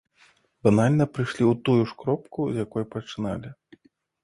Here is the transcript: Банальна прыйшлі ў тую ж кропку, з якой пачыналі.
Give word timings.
Банальна 0.67 1.05
прыйшлі 1.17 1.43
ў 1.51 1.59
тую 1.69 1.83
ж 1.93 2.01
кропку, 2.01 2.49
з 2.57 2.67
якой 2.67 2.91
пачыналі. 2.97 3.49